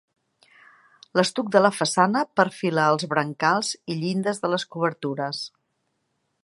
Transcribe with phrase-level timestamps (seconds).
[1.19, 5.45] L'estuc de la façana perfila els brancals i llindes de les obertures.